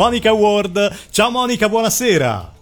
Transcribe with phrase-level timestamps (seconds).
[0.00, 0.96] Monica Ward.
[1.10, 2.52] Ciao Monica, buonasera.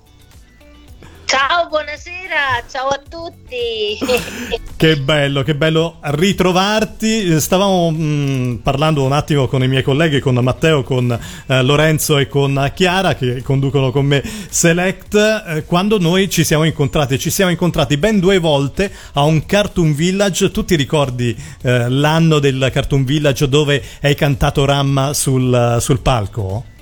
[1.25, 3.97] Ciao, buonasera, ciao a tutti.
[4.77, 7.41] che bello, che bello ritrovarti.
[7.41, 11.17] Stavamo mh, mm, parlando un attimo con i miei colleghi, con Matteo, con
[11.47, 16.65] eh, Lorenzo e con Chiara che conducono con me Select, eh, quando noi ci siamo
[16.65, 17.21] incontrati.
[17.21, 20.51] Ci siamo incontrati ben due volte a un Cartoon Village.
[20.51, 26.77] Tu ti ricordi eh, l'anno del Cartoon Village dove hai cantato Ramma sul, sul palco?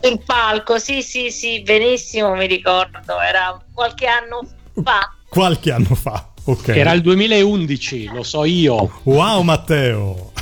[0.00, 4.46] Sul palco, sì, sì, sì, benissimo, mi ricordo, era qualche anno
[4.82, 5.12] fa.
[5.28, 6.68] Qualche anno fa, ok.
[6.68, 9.00] Era il 2011, lo so io.
[9.04, 10.32] Wow, Matteo.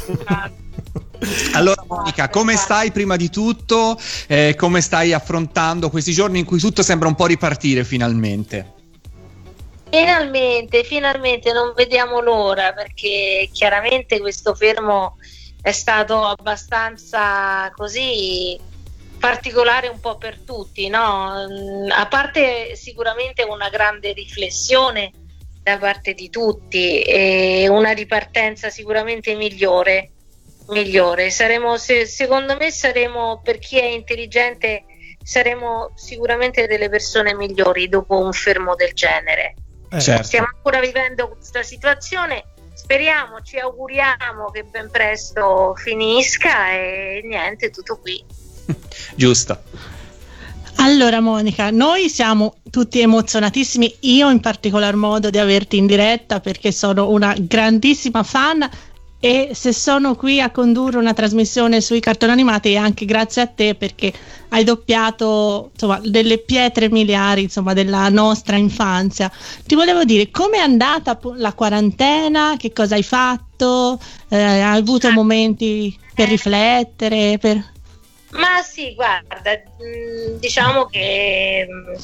[1.55, 3.99] Allora Monica, come stai prima di tutto?
[4.27, 8.73] Eh, come stai affrontando questi giorni in cui tutto sembra un po' ripartire finalmente?
[9.91, 15.17] Finalmente, finalmente non vediamo l'ora perché chiaramente questo fermo
[15.63, 18.59] è stato abbastanza così
[19.25, 21.47] particolare un po' per tutti, no?
[21.49, 25.11] Mm, a parte sicuramente una grande riflessione
[25.63, 30.11] da parte di tutti e una ripartenza sicuramente migliore.
[30.69, 31.31] migliore.
[31.31, 34.85] Saremo, se, secondo me saremo, per chi è intelligente,
[35.23, 39.55] saremo sicuramente delle persone migliori dopo un fermo del genere.
[39.91, 40.25] Eh, certo.
[40.25, 47.99] Stiamo ancora vivendo questa situazione, speriamo, ci auguriamo che ben presto finisca e niente, tutto
[47.99, 48.34] qui.
[49.17, 49.59] Giusto.
[50.77, 56.73] Allora Monica, noi siamo tutti emozionatissimi, io in particolar modo di averti in diretta perché
[56.73, 58.69] sono una grandissima fan
[59.25, 63.47] e se sono qui a condurre una trasmissione sui cartoni animati è anche grazie a
[63.47, 64.13] te perché
[64.51, 69.33] hai doppiato insomma, delle pietre miliari insomma, della nostra infanzia.
[69.65, 75.97] Ti volevo dire com'è andata la quarantena, che cosa hai fatto, eh, hai avuto momenti
[76.15, 77.39] per riflettere?
[77.39, 77.73] Per...
[78.35, 81.95] Ma sì, guarda, mm, diciamo che mm,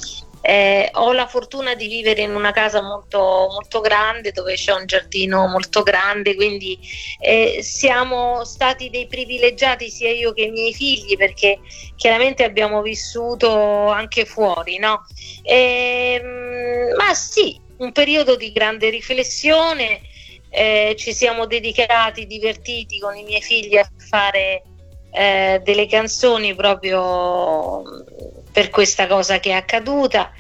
[0.43, 3.19] eh, ho la fortuna di vivere in una casa molto,
[3.51, 6.79] molto grande dove c'è un giardino molto grande, quindi
[7.19, 11.59] eh, siamo stati dei privilegiati sia io che i miei figli perché
[11.97, 15.05] chiaramente abbiamo vissuto anche fuori, no?
[15.43, 20.01] E, ehm, ma sì, un periodo di grande riflessione,
[20.49, 24.63] eh, ci siamo dedicati, divertiti con i miei figli a fare
[25.11, 27.83] eh, delle canzoni proprio
[28.53, 30.33] per questa cosa che è accaduta.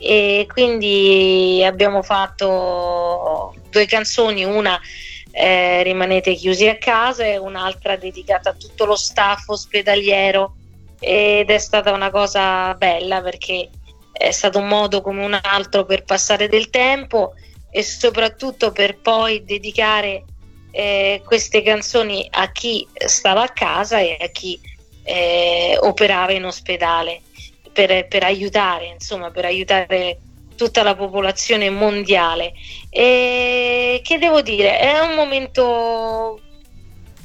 [0.00, 4.80] E quindi abbiamo fatto due canzoni, una
[5.30, 10.54] eh, Rimanete chiusi a casa e un'altra dedicata a tutto lo staff ospedaliero.
[11.00, 13.70] Ed è stata una cosa bella perché
[14.12, 17.34] è stato un modo come un altro per passare del tempo
[17.70, 20.24] e soprattutto per poi dedicare
[20.70, 24.60] eh, queste canzoni a chi stava a casa e a chi
[25.04, 27.22] eh, operava in ospedale
[27.72, 30.18] per, per, aiutare, insomma, per aiutare
[30.56, 32.52] tutta la popolazione mondiale.
[32.90, 36.40] E che devo dire, è un momento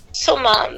[0.07, 0.69] insomma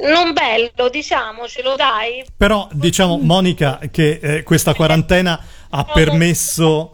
[0.00, 2.24] non bello, diciamocelo, dai.
[2.36, 6.92] Però diciamo Monica che eh, questa quarantena ha permesso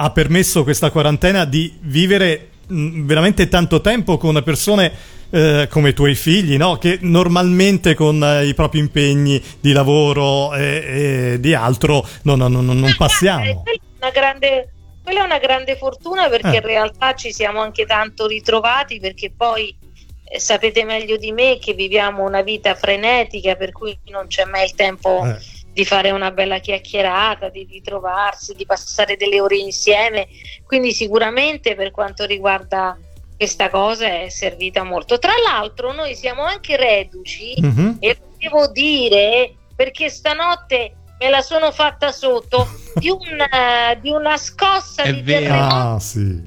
[0.00, 6.14] ha permesso questa quarantena di vivere veramente tanto tempo con persone eh, come i tuoi
[6.14, 6.76] figli, no?
[6.76, 12.48] che normalmente con eh, i propri impegni di lavoro e, e di altro no, no,
[12.48, 13.64] non passiamo.
[14.00, 16.56] Una grande, quella è una grande fortuna perché eh.
[16.56, 19.76] in realtà ci siamo anche tanto ritrovati perché poi
[20.24, 24.64] eh, sapete meglio di me che viviamo una vita frenetica per cui non c'è mai
[24.64, 30.26] il tempo eh di fare una bella chiacchierata, di ritrovarsi, di passare delle ore insieme.
[30.66, 32.98] Quindi sicuramente per quanto riguarda
[33.36, 35.20] questa cosa è servita molto.
[35.20, 37.90] Tra l'altro noi siamo anche reduci mm-hmm.
[38.00, 45.04] e devo dire perché stanotte me la sono fatta sotto di una, di una scossa
[45.04, 46.42] è di terremoto ah, sì.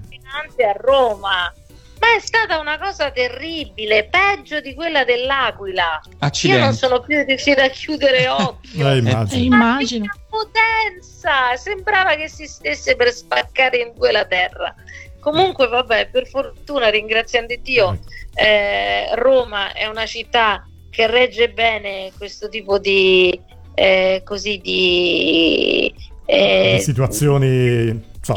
[0.58, 1.54] a Roma
[2.02, 6.02] ma è stata una cosa terribile, peggio di quella dell'Aquila.
[6.18, 6.60] Accidenti.
[6.60, 8.90] Io non sono più riuscita a chiudere occhio.
[8.90, 9.42] eh, immagino.
[9.42, 10.06] Eh, immagino.
[10.28, 11.56] potenza!
[11.56, 14.74] Sembrava che si stesse per spaccare in due la terra.
[15.20, 18.00] Comunque, vabbè, per fortuna, ringraziando Dio,
[18.34, 23.40] eh, Roma è una città che regge bene questo tipo di,
[23.76, 25.94] eh, così di,
[26.26, 28.36] eh, di situazioni so,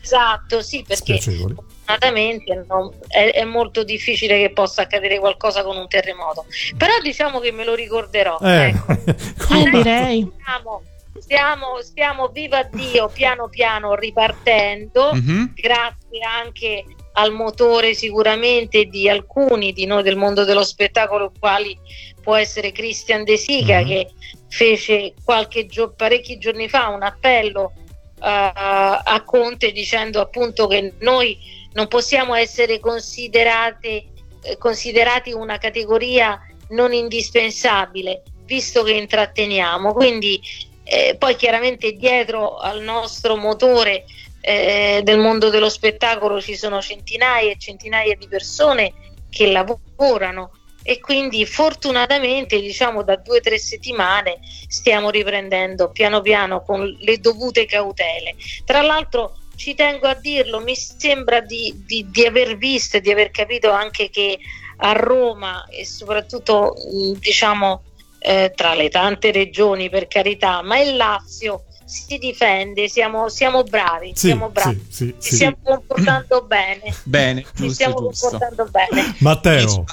[0.00, 1.56] esatto, sì, perché spiacevoli
[1.90, 6.46] fortunatamente non, è, è, molto difficile che possa accadere qualcosa con un terremoto.
[6.76, 8.38] Però diciamo che me lo ricorderò.
[8.40, 8.92] Eh, ecco.
[9.54, 10.30] eh, direi.
[10.40, 10.82] Stiamo,
[11.18, 15.44] stiamo, stiamo, viva Dio, piano piano ripartendo, mm-hmm.
[15.54, 16.84] grazie anche
[17.14, 21.76] al motore sicuramente di alcuni di noi del mondo dello spettacolo, quali
[22.22, 23.86] può essere Christian De Sica mm-hmm.
[23.86, 24.08] che
[24.48, 27.72] fece qualche gio- parecchi giorni fa un appello
[28.20, 31.38] uh, a Conte dicendo appunto che noi
[31.72, 36.40] non possiamo essere eh, considerati una categoria
[36.70, 39.92] non indispensabile visto che intratteniamo.
[39.92, 40.40] Quindi
[40.82, 44.04] eh, poi chiaramente dietro al nostro motore
[44.40, 48.92] eh, del mondo dello spettacolo ci sono centinaia e centinaia di persone
[49.30, 50.50] che lavorano
[50.82, 57.18] e quindi fortunatamente diciamo da due o tre settimane stiamo riprendendo piano piano con le
[57.18, 58.34] dovute cautele.
[58.64, 63.10] Tra l'altro ci tengo a dirlo, mi sembra di, di, di aver visto e di
[63.10, 64.38] aver capito anche che
[64.78, 66.74] a Roma e soprattutto
[67.18, 67.82] diciamo
[68.20, 74.12] eh, tra le tante regioni per carità, ma il Lazio si difende, siamo, siamo bravi,
[74.14, 76.94] sì, siamo bravi, sì, sì, ci stiamo comportando bene.
[77.02, 78.30] Bene, ci stiamo giusto.
[78.30, 79.14] comportando bene.
[79.18, 79.84] Matteo,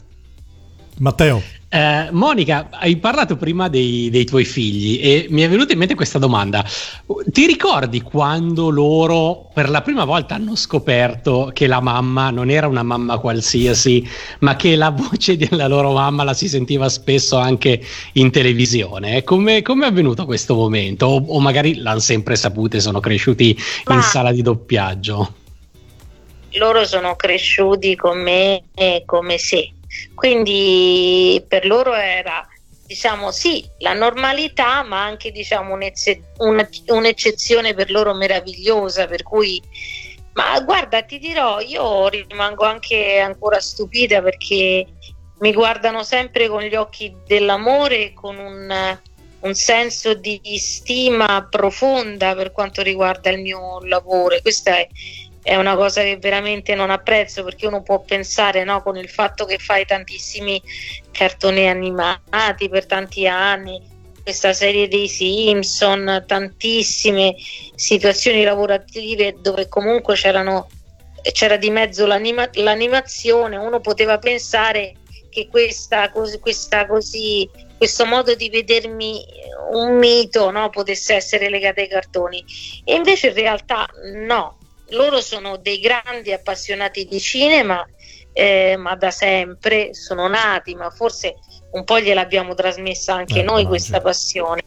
[0.99, 1.41] Matteo.
[1.69, 5.95] Eh, Monica, hai parlato prima dei, dei, tuoi figli e mi è venuta in mente
[5.95, 6.63] questa domanda.
[7.25, 12.67] Ti ricordi quando loro per la prima volta hanno scoperto che la mamma non era
[12.67, 14.07] una mamma qualsiasi,
[14.39, 17.81] ma che la voce della loro mamma la si sentiva spesso anche
[18.13, 19.23] in televisione?
[19.23, 21.07] Come, come è avvenuto questo momento?
[21.07, 23.57] O, o magari l'hanno sempre saputo e sono cresciuti
[23.88, 23.95] ma...
[23.95, 25.33] in sala di doppiaggio?
[26.51, 29.73] Loro sono cresciuti con me e come se
[30.13, 32.45] quindi per loro era
[32.85, 39.61] diciamo sì la normalità ma anche diciamo un'ecce- una, un'eccezione per loro meravigliosa per cui
[40.33, 44.85] ma guarda ti dirò io rimango anche ancora stupita perché
[45.39, 48.99] mi guardano sempre con gli occhi dell'amore con un,
[49.39, 54.38] un senso di stima profonda per quanto riguarda il mio lavoro.
[54.41, 54.88] Questa è
[55.47, 59.45] è una cosa che veramente non apprezzo perché uno può pensare no, con il fatto
[59.45, 60.61] che fai tantissimi
[61.09, 63.81] cartoni animati per tanti anni,
[64.21, 67.33] questa serie dei Simpson, tantissime
[67.75, 74.95] situazioni lavorative dove comunque c'era di mezzo l'anima, l'animazione, uno poteva pensare
[75.29, 76.11] che questa,
[76.41, 79.23] questa così, questo modo di vedermi
[79.71, 82.44] un mito no, potesse essere legato ai cartoni.
[82.83, 84.56] E invece in realtà no,
[84.89, 87.86] loro sono dei grandi appassionati di cinema,
[88.34, 91.36] eh, ma da sempre sono nati, ma forse
[91.72, 94.62] un po' gliel'abbiamo trasmessa anche eh, noi no, questa passione.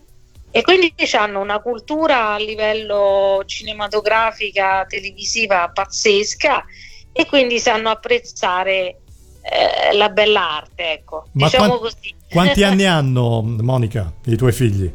[0.51, 6.65] E quindi hanno una cultura a livello cinematografica, televisiva pazzesca
[7.13, 8.99] e quindi sanno apprezzare
[9.43, 11.29] eh, la bella arte, ecco.
[11.33, 12.15] Ma diciamo quant- così.
[12.29, 14.93] Quanti anni hanno, Monica, i tuoi figli?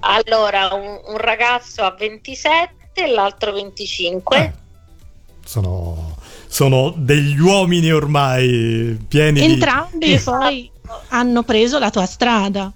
[0.00, 4.36] Allora, un, un ragazzo ha 27 e l'altro 25.
[4.36, 4.52] Eh,
[5.44, 6.16] sono,
[6.46, 10.12] sono, degli uomini ormai pieni Entrambi di...
[10.12, 10.70] Entrambi poi
[11.08, 12.72] hanno preso la tua strada.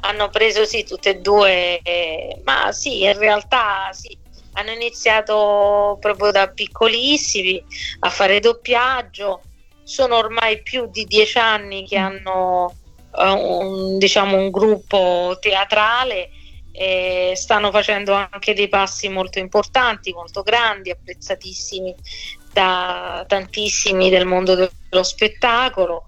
[0.00, 4.16] Hanno preso sì, tutte e due, eh, ma sì, in realtà sì,
[4.52, 7.62] hanno iniziato proprio da piccolissimi
[8.00, 9.42] a fare doppiaggio.
[9.82, 12.74] Sono ormai più di dieci anni che hanno
[13.10, 16.30] uh, un, diciamo, un gruppo teatrale
[16.76, 21.94] eh, stanno facendo anche dei passi molto importanti, molto grandi, apprezzatissimi
[22.52, 26.04] da tantissimi del mondo dello spettacolo.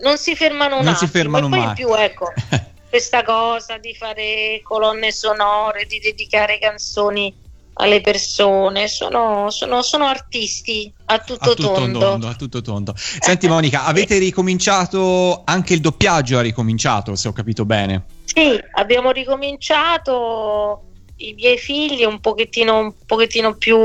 [0.00, 1.68] Non si fermano un non attimo, si fermano e poi mai.
[1.68, 2.32] in più ecco
[2.88, 7.46] questa cosa di fare colonne sonore, di dedicare canzoni
[7.80, 11.98] alle persone, sono, sono, sono artisti a tutto, a tutto tondo.
[11.98, 12.28] tondo.
[12.28, 12.92] A tutto tondo.
[12.96, 18.04] Senti Monica, avete ricominciato anche il doppiaggio, ha ricominciato se ho capito bene.
[18.24, 20.82] Sì, abbiamo ricominciato
[21.16, 23.78] i miei figli un pochettino, un pochettino più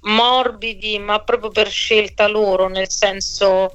[0.00, 3.72] morbidi, ma proprio per scelta loro, nel senso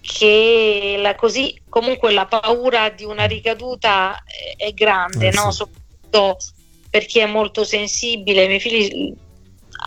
[0.00, 5.52] che la, così comunque la paura di una ricaduta è, è grande, eh, no?
[5.52, 5.58] sì.
[5.58, 6.38] soprattutto
[6.92, 8.44] per chi è molto sensibile.
[8.44, 9.14] I miei figli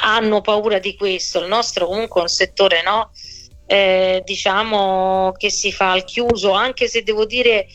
[0.01, 3.11] hanno paura di questo, il nostro comunque è un settore no?
[3.67, 7.67] eh, diciamo che si fa al chiuso, anche se devo dire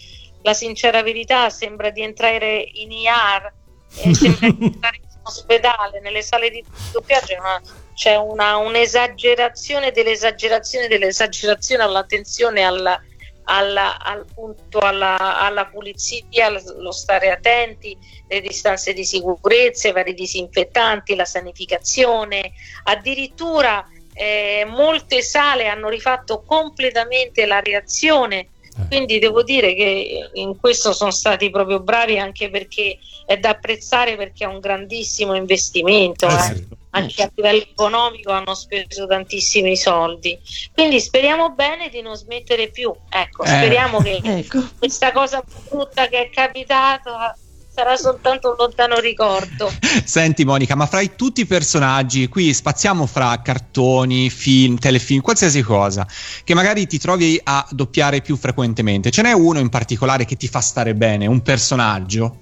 [0.43, 3.53] la sincera verità sembra di entrare in IAR,
[3.99, 7.63] eh, sembra di entrare in ospedale, nelle sale di doppiaggio una,
[7.95, 13.01] c'è una, un'esagerazione dell'esagerazione dell'esagerazione all'attenzione alla,
[13.45, 17.97] alla, al punto, alla, alla pulizia, allo stare attenti,
[18.29, 22.53] le distanze di sicurezza, i vari disinfettanti, la sanificazione,
[22.85, 28.49] addirittura eh, molte sale hanno rifatto completamente la reazione.
[28.89, 34.17] Quindi devo dire che in questo sono stati proprio bravi anche perché è da apprezzare
[34.17, 36.29] perché è un grandissimo investimento.
[36.29, 36.67] Eh, eh.
[36.93, 40.37] Anche a livello economico hanno speso tantissimi soldi.
[40.73, 42.93] Quindi speriamo bene di non smettere più.
[43.09, 43.49] Ecco, eh.
[43.49, 44.61] speriamo che ecco.
[44.79, 47.37] questa cosa brutta che è capitata
[47.73, 49.71] sarà soltanto un lontano ricordo.
[50.05, 56.07] Senti Monica, ma fra tutti i personaggi, qui spaziamo fra cartoni, film, telefilm, qualsiasi cosa,
[56.45, 60.49] che magari ti trovi a doppiare più frequentemente, ce n'è uno in particolare che ti
[60.49, 62.39] fa stare bene, un personaggio?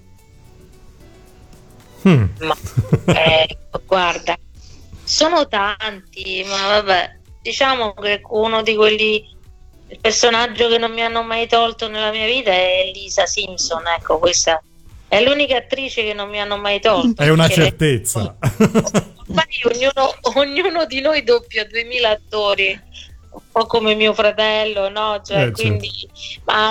[2.03, 2.25] Hmm.
[2.41, 2.57] Ma,
[3.07, 4.37] eh, guarda,
[5.05, 9.37] sono tanti, ma vabbè, diciamo che uno di quelli
[9.91, 14.19] il personaggio che non mi hanno mai tolto nella mia vita è Lisa Simpson, ecco,
[14.19, 14.63] questa
[15.09, 17.23] è l'unica attrice che non mi hanno mai tolto.
[17.23, 18.37] È una certezza.
[19.65, 22.81] ognuno, ognuno, di noi doppia 2000 attori,
[23.31, 25.21] un po' come mio fratello, no?
[25.25, 26.43] Cioè, eh, quindi, certo.
[26.45, 26.71] ma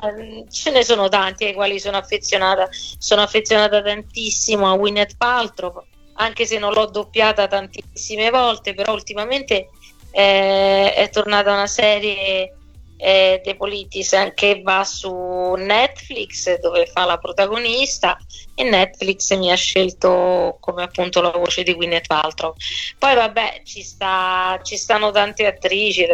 [0.49, 2.69] ce ne sono tanti ai quali sono affezionata.
[2.71, 9.69] Sono affezionata tantissimo a Winnet Paltrow, anche se non l'ho doppiata tantissime volte, però ultimamente
[10.11, 12.56] eh, è tornata una serie
[12.97, 18.17] eh, The Politician che va su Netflix dove fa la protagonista
[18.55, 22.55] e Netflix mi ha scelto come appunto la voce di Gwyneth Paltrow.
[22.97, 26.05] Poi vabbè ci, sta, ci stanno tante attrici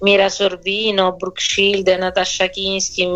[0.00, 3.08] Mira Sorvino, Brooke Shield, Natasha Kinski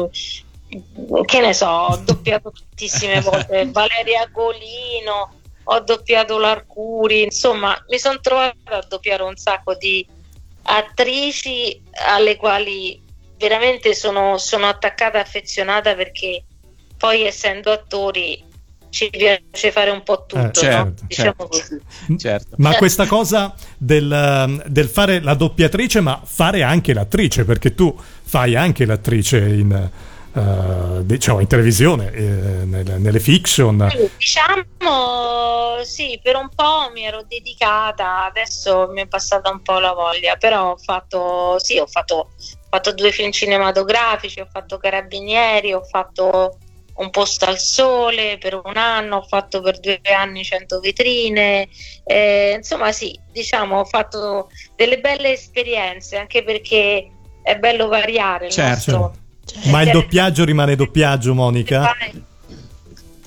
[1.27, 8.19] che ne so, ho doppiato tantissime volte Valeria Golino ho doppiato l'Arcuri insomma mi sono
[8.21, 10.05] trovata a doppiare un sacco di
[10.63, 13.01] attrici alle quali
[13.37, 16.45] veramente sono, sono attaccata e affezionata perché
[16.97, 18.51] poi essendo attori
[18.93, 21.07] ci piace fare un po' tutto, eh, certo, no?
[21.07, 21.49] diciamo certo.
[21.49, 22.19] così.
[22.19, 22.57] Certo.
[22.59, 28.55] Ma questa cosa del, del, fare la doppiatrice, ma fare anche l'attrice, perché tu fai
[28.55, 29.91] anche l'attrice in,
[30.33, 33.87] Uh, diciamo in televisione, eh, nelle, nelle, fiction.
[34.17, 39.93] Diciamo sì, per un po' mi ero dedicata, adesso mi è passata un po' la
[39.93, 45.73] voglia, però ho fatto, sì, ho fatto, ho fatto due film cinematografici, ho fatto Carabinieri,
[45.73, 46.59] ho fatto
[46.95, 51.69] un posto al sole per un anno, ho fatto per due anni 100 vetrine,
[52.05, 57.11] eh, insomma sì, diciamo ho fatto delle belle esperienze anche perché
[57.43, 58.91] è bello variare il certo.
[58.91, 59.22] nostro
[59.71, 61.95] ma il doppiaggio rimane doppiaggio, Monica?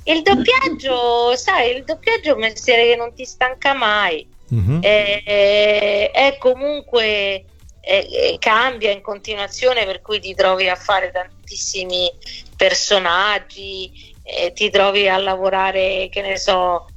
[0.03, 4.27] Il doppiaggio, sai, il doppiaggio è un mestiere che non ti stanca mai.
[4.49, 4.79] Uh-huh.
[4.79, 7.45] È, è, comunque
[7.79, 12.11] è, cambia in continuazione, per cui ti trovi a fare tantissimi
[12.55, 14.13] personaggi,
[14.53, 16.87] ti trovi a lavorare, che ne so,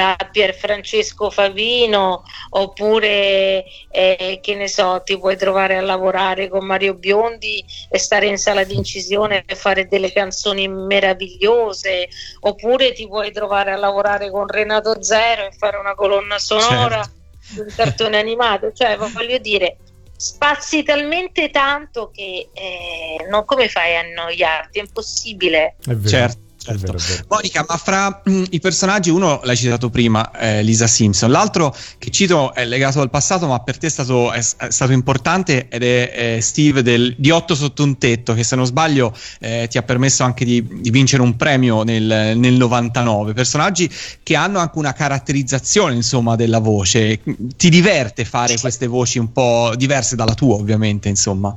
[0.00, 6.94] da Pierfrancesco Favino oppure eh, che ne so ti puoi trovare a lavorare con Mario
[6.94, 12.08] Biondi e stare in sala di incisione e fare delle canzoni meravigliose
[12.40, 17.60] oppure ti puoi trovare a lavorare con Renato Zero e fare una colonna sonora certo.
[17.60, 18.72] un cartone animato?
[18.72, 19.76] Cioè voglio dire
[20.16, 24.78] spazi talmente tanto che eh, non come fai a annoiarti?
[24.78, 25.76] È impossibile.
[25.86, 26.78] È certo Certo.
[26.78, 27.24] È vero, è vero.
[27.28, 31.74] Monica, ma fra mh, mm, i personaggi, uno l'hai citato prima, eh, Lisa Simpson, l'altro
[31.96, 35.68] che cito è legato al passato, ma per te è stato, è, è stato importante
[35.68, 39.68] ed è, è Steve del, di Otto sotto un tetto, che se non sbaglio eh,
[39.70, 43.32] ti ha permesso anche di, di vincere un premio nel, nel, 99.
[43.32, 43.90] Personaggi
[44.22, 47.20] che hanno anche una caratterizzazione, insomma, della voce.
[47.56, 51.56] Ti diverte fare queste voci un po' diverse dalla tua, ovviamente, insomma.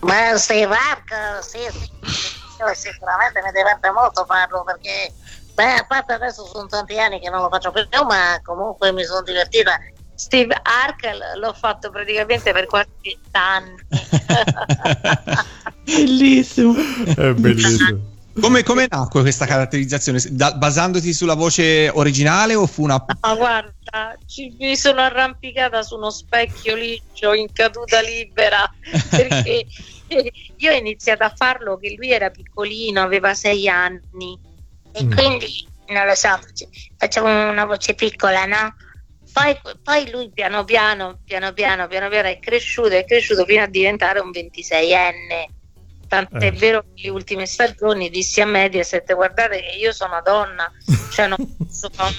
[0.00, 1.58] Ma Steve Harker, sì,
[2.08, 5.12] sì io sicuramente mi diverte molto farlo perché,
[5.54, 9.04] beh, a parte adesso sono tanti anni che non lo faccio più, ma comunque mi
[9.04, 9.78] sono divertita.
[10.14, 13.76] Steve Arkel l'ho fatto praticamente per qualche anni.
[15.84, 16.74] bellissimo.
[16.74, 18.16] È bellissimo.
[18.40, 20.20] Come, come, nacque questa caratterizzazione?
[20.30, 23.04] Da, basandoti sulla voce originale o fu una...
[23.22, 28.70] No, guarda, ci, mi sono arrampicata su uno specchio liscio in caduta libera
[29.10, 29.66] perché
[30.56, 34.38] io ho iniziato a farlo che lui era piccolino, aveva sei anni
[34.92, 35.12] e mm.
[35.12, 36.38] quindi non lo so,
[36.96, 38.74] facciamo una voce piccola, no?
[39.32, 43.66] Poi, poi, lui piano piano, piano piano, piano piano è cresciuto, è cresciuto fino a
[43.66, 45.46] diventare un 26enne.
[46.08, 46.52] Tant'è eh.
[46.52, 50.70] vero che le ultime stagioni dissi a Mediaset, guardate che io sono donna,
[51.12, 52.14] cioè non posso fare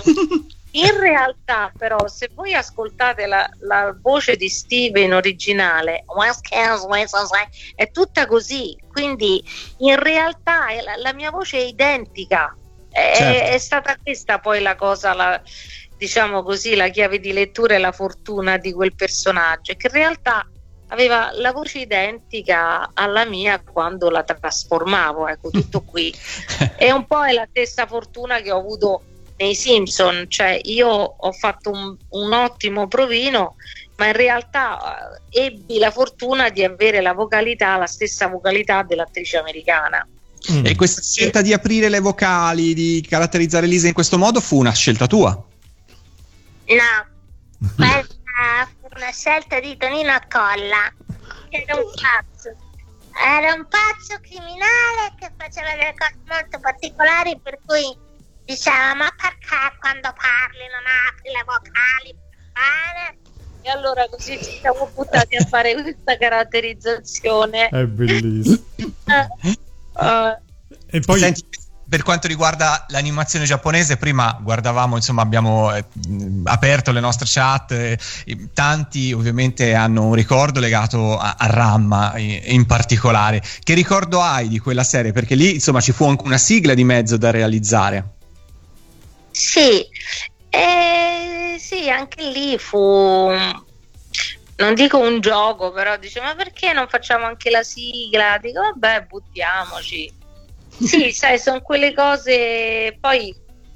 [0.80, 6.04] in realtà, però, se voi ascoltate la, la voce di Steve in originale,
[7.76, 8.78] è tutta così.
[8.92, 9.44] Quindi,
[9.80, 12.56] in realtà, la, la mia voce è identica.
[12.90, 13.52] È, certo.
[13.52, 15.42] è, stata questa poi la cosa, la,
[15.98, 20.48] diciamo così, la chiave di lettura e la fortuna di quel personaggio, che in realtà
[20.90, 26.14] aveva la voce identica alla mia quando la trasformavo, ecco, tutto qui.
[26.78, 29.04] e un po' è la stessa fortuna che ho avuto
[29.40, 33.56] nei Simpson, cioè io ho fatto un, un ottimo provino,
[33.96, 39.38] ma in realtà eh, ebbi la fortuna di avere la vocalità, la stessa vocalità dell'attrice
[39.38, 40.06] americana.
[40.52, 40.66] Mm.
[40.66, 44.74] E questa scelta di aprire le vocali, di caratterizzare Lisa in questo modo fu una
[44.74, 45.32] scelta tua?
[45.32, 45.46] No,
[47.76, 50.94] questa fu una scelta di Tonino Colla,
[51.50, 52.56] che era un pazzo.
[53.22, 58.08] Era un pazzo criminale che faceva delle cose molto particolari per cui
[58.50, 62.16] diceva ma perché quando parli non apri le vocali?
[62.58, 63.18] Bene.
[63.62, 67.68] E allora così ci siamo buttati a fare questa caratterizzazione.
[67.68, 68.58] È bellissimo.
[69.06, 70.38] uh,
[70.90, 71.20] e poi...
[71.20, 71.44] Senti,
[71.90, 75.84] per quanto riguarda l'animazione giapponese, prima guardavamo, insomma, abbiamo eh,
[76.44, 77.98] aperto le nostre chat, eh,
[78.54, 83.42] tanti ovviamente hanno un ricordo legato a, a Ramma in, in, particolare.
[83.64, 85.12] Che ricordo hai di quella serie?
[85.12, 88.18] Perché lì, insomma, ci fu anche una sigla di mezzo da realizzare.
[89.32, 89.86] Sì,
[90.50, 93.32] eh, sì, anche lì fu
[94.60, 98.38] non dico un gioco, però dice ma perché non facciamo anche la sigla?
[98.42, 100.12] Dico vabbè, buttiamoci.
[100.68, 102.98] Sì, sai, sono quelle cose.
[103.00, 103.34] Poi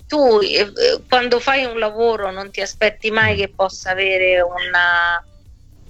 [0.08, 0.72] tu eh,
[1.08, 5.24] quando fai un lavoro non ti aspetti mai che possa avere una,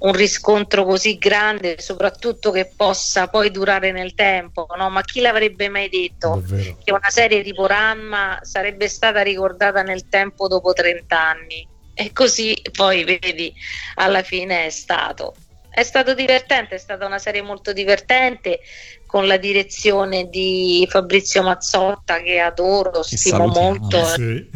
[0.03, 4.67] un riscontro così grande, soprattutto che possa poi durare nel tempo.
[4.77, 4.89] No?
[4.89, 6.77] Ma chi l'avrebbe mai detto Davvero.
[6.83, 11.67] che una serie tipo Ramma sarebbe stata ricordata nel tempo dopo 30 anni?
[11.93, 13.53] E così poi vedi,
[13.95, 15.35] alla fine è stato.
[15.69, 18.59] È stato divertente, è stata una serie molto divertente
[19.05, 24.03] con la direzione di Fabrizio Mazzotta che adoro, che stimo molto.
[24.05, 24.49] Sì.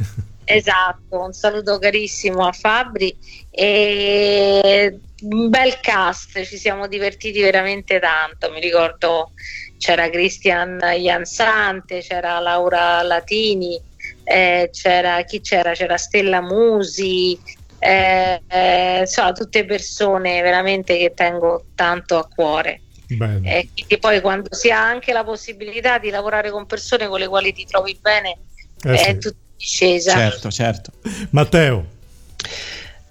[0.44, 3.18] Esatto, un saluto carissimo a Fabri
[3.50, 8.52] e un bel cast, ci siamo divertiti veramente tanto.
[8.52, 9.32] Mi ricordo
[9.78, 13.80] c'era Christian Jansante, c'era Laura Latini,
[14.24, 15.74] eh, c'era chi c'era?
[15.74, 17.40] C'era Stella Musi,
[17.80, 22.82] eh, eh, insomma, tutte persone veramente che tengo tanto a cuore.
[23.08, 23.60] Bene.
[23.60, 27.28] E quindi poi quando si ha anche la possibilità di lavorare con persone con le
[27.28, 28.38] quali ti trovi bene,
[28.84, 29.18] eh è sì.
[29.18, 30.12] tutta discesa.
[30.12, 30.92] Certo, certo.
[31.30, 31.96] Matteo.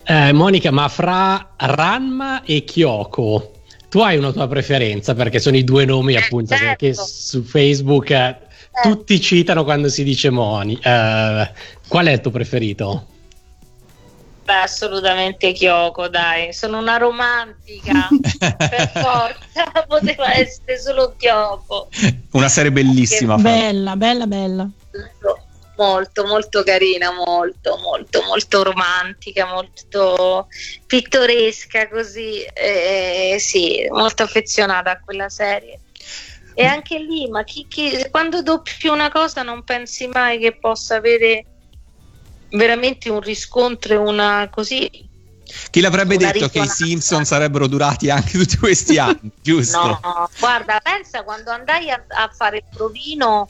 [0.08, 3.50] Eh, Monica, ma fra Ranma e Kyoko,
[3.88, 6.76] tu hai una tua preferenza perché sono i due nomi eh, appunto certo.
[6.76, 8.38] che su Facebook eh, eh.
[8.82, 10.78] tutti citano quando si dice Moni.
[10.80, 13.06] qual è il tuo preferito?
[14.44, 18.06] Beh, assolutamente Kyoko, dai, sono una romantica,
[18.38, 21.88] per forza, poteva essere solo Kyoko.
[22.30, 23.34] Una serie bellissima.
[23.38, 24.70] Bella, bella, bella.
[25.76, 30.48] Molto, molto carina, molto, molto, molto romantica, molto
[30.86, 35.80] pittoresca, così, eh, sì, molto affezionata a quella serie.
[36.54, 40.96] E anche lì, ma chi, chi, quando doppi una cosa non pensi mai che possa
[40.96, 41.44] avere
[42.50, 45.04] veramente un riscontro e una così.
[45.70, 50.00] Chi l'avrebbe detto che i Simpson sarebbero durati anche tutti questi anni, giusto?
[50.02, 53.46] No, guarda, pensa quando andai a, a fare il provino,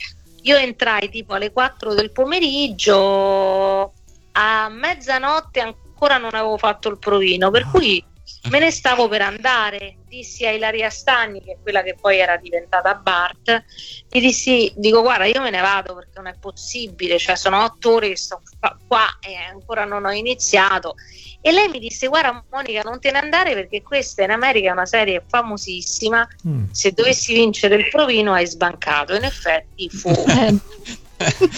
[0.46, 3.92] io entrai tipo alle 4 del pomeriggio,
[4.32, 8.04] a mezzanotte ancora non avevo fatto il provino, per cui
[8.50, 12.36] me ne stavo per andare, dissi a Ilaria Stagni, che è quella che poi era
[12.36, 13.64] diventata Bart,
[14.08, 17.94] gli dissi, dico guarda io me ne vado perché non è possibile, cioè sono otto
[17.94, 18.42] ore che sto
[18.86, 20.94] qua e ancora non ho iniziato.
[21.40, 24.72] E lei mi disse guarda Monica non te ne andare perché questa in America è
[24.72, 26.64] una serie famosissima, mm.
[26.72, 30.10] se dovessi vincere il provino hai sbancato, in effetti fu...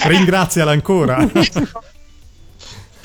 [0.05, 1.19] Ringraziala ancora.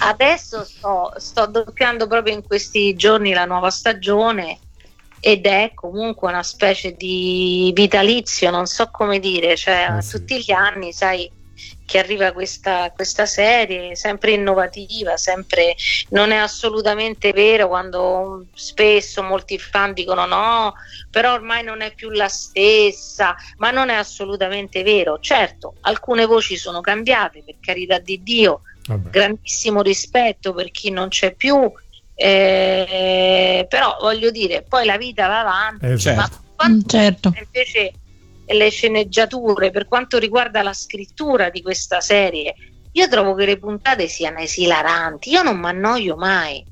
[0.08, 4.60] adesso sto, sto doppiando proprio in questi giorni la nuova stagione
[5.20, 10.18] ed è comunque una specie di vitalizio, non so come dire, cioè ah, sì.
[10.18, 11.32] tutti gli anni, sai,
[11.86, 15.76] che arriva questa, questa, serie, sempre innovativa, sempre
[16.10, 20.74] non è assolutamente vero quando spesso molti fan dicono no,
[21.10, 25.20] però ormai non è più la stessa, ma non è assolutamente vero.
[25.20, 29.10] Certo, alcune voci sono cambiate, per carità di Dio, Vabbè.
[29.10, 31.72] grandissimo rispetto per chi non c'è più,
[32.16, 36.20] eh, però voglio dire, poi la vita va avanti, eh, certo.
[36.20, 37.34] ma quanto certo.
[37.36, 37.94] invece
[38.46, 42.56] le sceneggiature, per quanto riguarda la scrittura di questa serie,
[42.96, 46.64] io trovo che le puntate siano esilaranti, io non mi annoio mai.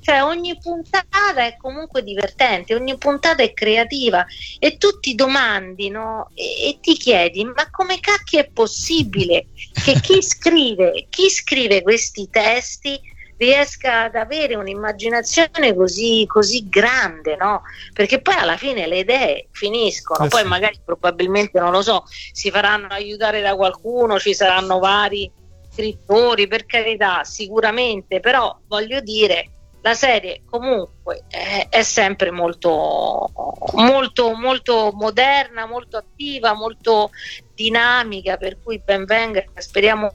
[0.00, 4.24] Cioè ogni puntata è comunque divertente, ogni puntata è creativa
[4.58, 6.28] e tu ti domandi no?
[6.34, 9.46] e, e, ti chiedi ma come cacchio è possibile
[9.82, 13.00] che chi scrive, chi scrive questi testi
[13.36, 17.62] riesca ad avere un'immaginazione così, così grande, no?
[17.92, 20.48] Perché poi alla fine le idee finiscono, eh poi sì.
[20.48, 25.30] magari probabilmente non lo so, si faranno aiutare da qualcuno, ci saranno vari
[25.70, 29.50] scrittori, per carità, sicuramente, però voglio dire,
[29.82, 33.30] la serie comunque è, è, sempre molto,
[33.74, 37.10] molto, molto moderna, molto attiva, molto
[37.54, 40.14] dinamica, per cui ben venga, speriamo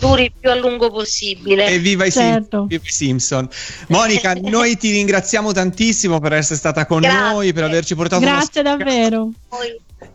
[0.00, 1.66] duri più a lungo possibile.
[1.66, 2.66] E viva i, certo.
[2.68, 3.48] Sim- Simpson.
[3.88, 7.20] Monica, noi ti ringraziamo tantissimo per essere stata con grazie.
[7.20, 9.30] noi, per averci portato Grazie davvero.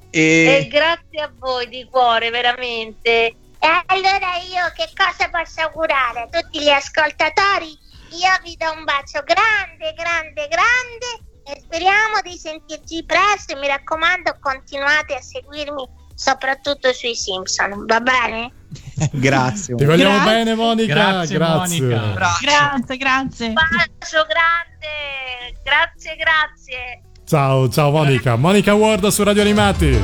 [0.10, 0.20] E...
[0.20, 3.10] e grazie a voi di cuore, veramente.
[3.10, 7.78] E allora io che cosa posso augurare a tutti gli ascoltatori?
[8.12, 14.38] Io vi do un bacio grande, grande, grande e speriamo di sentirci presto mi raccomando
[14.40, 18.52] continuate a seguirmi soprattutto sui Simpson, va bene?
[19.12, 19.76] grazie.
[19.76, 20.34] Ti vogliamo grazie.
[20.34, 21.38] bene Monica, grazie.
[21.38, 22.14] Grazie, Monica.
[22.42, 22.98] grazie.
[22.98, 23.48] grazie.
[23.48, 27.02] Un bacio grande, grazie, grazie.
[27.26, 28.36] Ciao, ciao Monica.
[28.36, 30.00] Monica Ward su Radio Animati.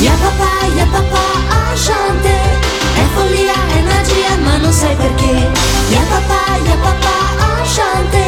[0.00, 2.32] Ya papà, ya papà, Ashante.
[2.94, 5.50] È follia, è magia, ma non sai perché.
[5.90, 8.22] Ya papà, ya papà, Ashante.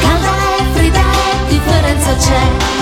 [0.00, 1.04] Calda e fredda
[1.48, 2.81] differenza c'è.